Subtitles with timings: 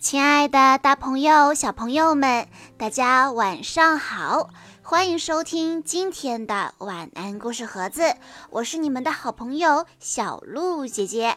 [0.00, 4.48] 亲爱的，大朋友、小朋友们，大家晚上好！
[4.80, 8.14] 欢迎收听今天的晚安故事盒子，
[8.50, 11.36] 我是你们的好朋友小鹿姐姐。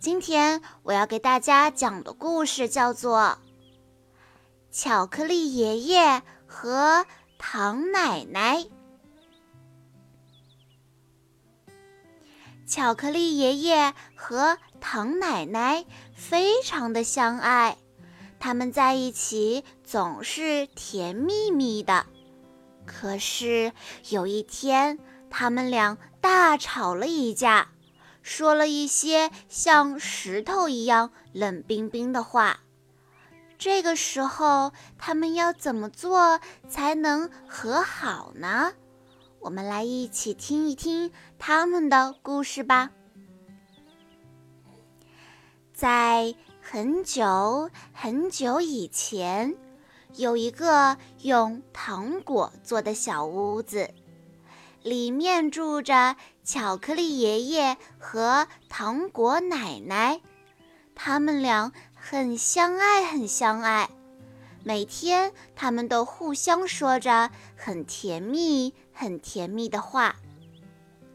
[0.00, 3.38] 今天我要给大家讲的故事叫做
[4.76, 7.06] 《巧克力爷爷和
[7.38, 8.58] 糖奶奶》。
[12.66, 15.84] 巧克力爷爷和糖奶奶
[16.14, 17.78] 非常的相爱，
[18.40, 22.06] 他们在一起总是甜蜜蜜的。
[22.84, 23.72] 可是
[24.10, 24.98] 有一天，
[25.30, 27.68] 他们俩大吵了一架，
[28.22, 32.58] 说了一些像石头一样冷冰冰的话。
[33.58, 38.72] 这个时候，他们要怎么做才能和好呢？
[39.46, 42.90] 我们来一起听一听他们的故事吧。
[45.72, 49.54] 在很久很久以前，
[50.16, 53.94] 有一个用糖果做的小屋子，
[54.82, 60.20] 里面住着巧克力爷爷和糖果奶奶。
[60.96, 63.90] 他们俩很相爱，很相爱。
[64.64, 70.16] 每天，他们都互相说着很甜蜜、很甜蜜的话。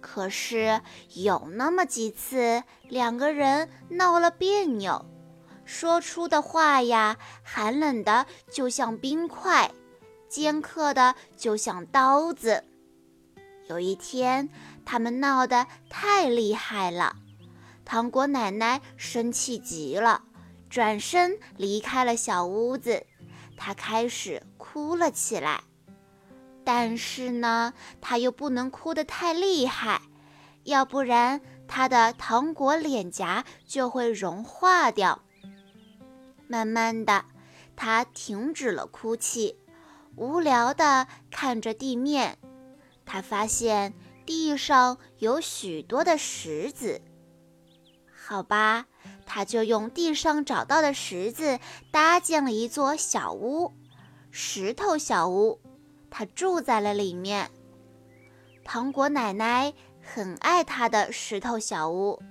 [0.00, 0.80] 可是
[1.14, 5.06] 有那么几次，两个人闹了别扭，
[5.64, 9.70] 说出的话呀，寒冷的就像冰块，
[10.28, 12.64] 尖刻的就像刀子。
[13.68, 14.48] 有一天，
[14.84, 17.16] 他们闹得太厉害了，
[17.84, 20.22] 糖果奶奶生气极了，
[20.70, 23.04] 转身离开了小屋子。
[23.56, 25.64] 她开始哭了起来，
[26.70, 30.02] 但是呢，他又不能哭得太厉害，
[30.64, 35.22] 要不然他的糖果脸颊就会融化掉。
[36.46, 37.24] 慢慢的，
[37.74, 39.56] 他停止了哭泣，
[40.14, 42.36] 无聊地看着地面。
[43.06, 43.94] 他发现
[44.26, 47.00] 地上有许多的石子。
[48.14, 48.84] 好吧。
[49.24, 51.60] 他就用地上找到的石子
[51.90, 53.72] 搭建了一座小屋，
[54.30, 55.60] 石头小屋。
[56.10, 57.50] 他住在了里面。
[58.64, 62.22] 糖果奶奶很爱他的石头小屋，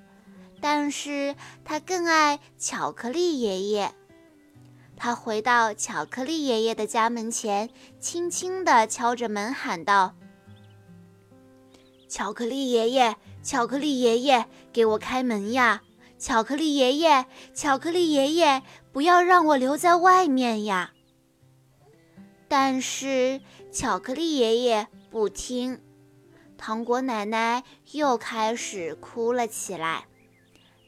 [0.62, 3.94] 但是他更爱巧克力爷爷。
[4.96, 10.16] 他回到巧克力爷爷的家门前，轻轻地敲着门，喊道
[12.10, 15.82] ：“巧克力爷爷，巧克力爷爷，给我开门呀！”
[16.18, 20.94] 巧克力爷爷，巧克力爷爷，不要让我留在外面呀！
[22.48, 23.42] 但是
[23.72, 25.82] 巧克力爷爷不听，
[26.58, 30.06] 糖果奶奶又开始哭了起来。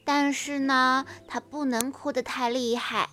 [0.04, 3.10] 但是呢，她不能哭得太厉害，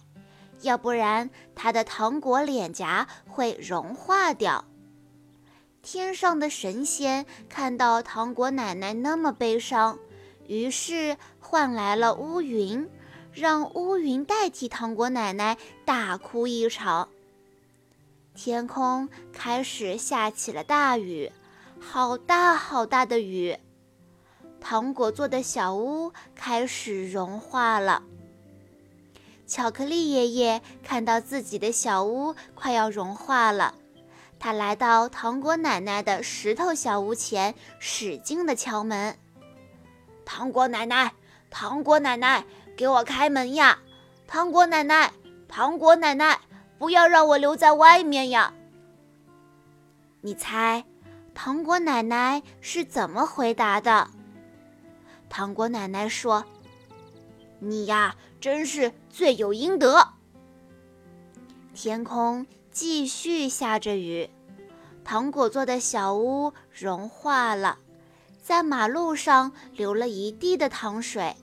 [0.61, 4.65] 要不然她的糖果脸颊会融化掉。
[5.81, 9.99] 天上的神仙看到糖果奶奶那么悲伤。
[10.47, 12.89] 于是换来了乌云，
[13.33, 17.09] 让乌云代替糖果奶奶大哭一场。
[18.37, 21.31] 天空开始下起了大雨，
[21.79, 23.57] 好大好大的雨。
[24.61, 28.03] 糖果做的小屋开始融化了。
[29.47, 33.73] 巧克力爷爷看到自己的小屋快要融化了，
[34.37, 39.17] 他来到糖果奶奶的石头小屋前，使劲地敲门。
[40.23, 41.11] 糖果奶奶，
[41.49, 42.45] 糖果奶奶，
[42.77, 43.79] 给我开门呀！
[44.27, 45.11] 糖果奶奶，
[45.47, 46.39] 糖果奶奶，
[46.77, 48.53] 不要让我留在外面呀！
[50.21, 50.85] 你猜，
[51.33, 54.09] 糖果奶奶是怎么回答的？
[55.29, 56.45] 糖果奶奶说
[57.59, 60.07] ：“你呀，真是罪有应得。”
[61.73, 64.29] 天空继续下着雨，
[65.03, 67.79] 糖果做的小屋融化了。
[68.41, 71.35] 在马路上流了一地的糖水，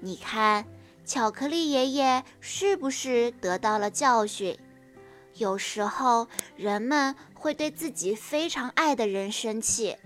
[0.00, 0.64] 你看，
[1.08, 4.58] 巧克力爷爷是不是得到了教训？
[5.36, 9.96] 有时候人们会对自己非常爱的人生气。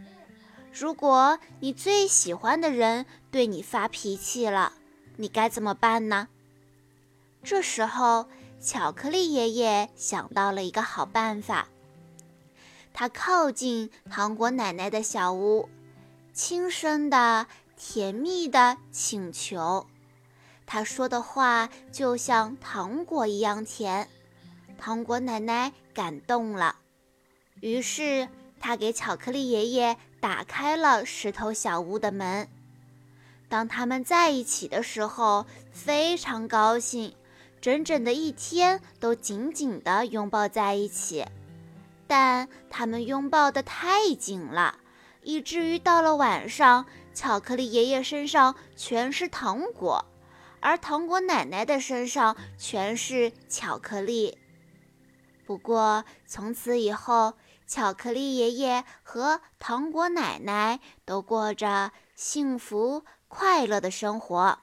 [0.73, 4.75] 如果你最喜欢的人对你发脾气了，
[5.17, 6.29] 你该怎么办呢？
[7.43, 8.29] 这时候，
[8.61, 11.67] 巧克力爷爷想到了一个好办法，
[12.95, 15.69] 他靠近糖果奶奶的小屋。
[16.33, 19.87] 轻声的、甜蜜的请求，
[20.73, 24.09] 他说的话就像糖果一样甜。
[24.79, 26.77] 糖果奶奶感动了，
[27.61, 28.27] 于是
[28.59, 32.49] 他给巧克力爷爷打开了石头小屋的门。
[33.51, 37.15] 当他们在一起的时候，非常高兴，
[37.61, 41.27] 整整的一天都紧紧地拥抱在一起。
[42.07, 44.79] 但他们拥抱得太紧了，
[45.23, 50.07] 以至于到了晚上，巧克力爷爷身上全是糖果，
[50.63, 54.39] 而糖果奶奶的身上全是巧克力。
[55.45, 57.35] 不过从此以后，
[57.67, 64.61] 巧克力爷爷和糖果奶奶都过着幸福快乐的生活。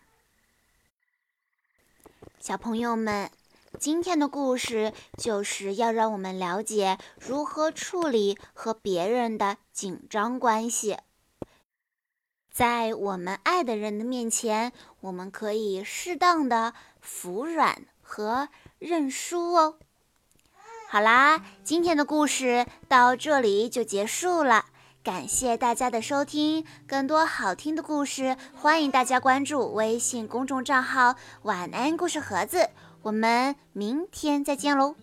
[2.40, 3.30] 小朋友们。
[3.80, 10.98] 今天的故事就是要让我们了解如何处理和别人的紧张关系。
[12.60, 19.76] 在我们爱的人的面前，我们可以适当的服软和认输哦。
[20.90, 24.66] 好啦，今天的故事到这里就结束了，
[25.02, 26.66] 感谢大家的收听。
[26.86, 32.72] 更多好听的故事，欢迎大家关注微信公众账号“晚安故事盒子”。
[33.04, 34.96] 我们明天再见喽。